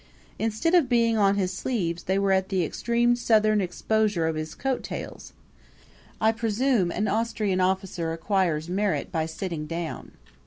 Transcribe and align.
Instead 0.39 0.73
of 0.73 0.89
being 0.89 1.15
on 1.15 1.35
his 1.35 1.53
sleeves 1.53 2.05
they 2.05 2.17
were 2.17 2.31
at 2.31 2.49
the 2.49 2.65
extreme 2.65 3.15
southern 3.15 3.61
exposure 3.61 4.25
of 4.25 4.33
his 4.35 4.55
coattails; 4.55 5.31
I 6.19 6.31
presume 6.31 6.89
an 6.89 7.07
Austrian 7.07 7.61
officer 7.61 8.11
acquires 8.11 8.67
merit 8.67 9.11
by 9.11 9.27
sitting 9.27 9.67
down. 9.67 10.13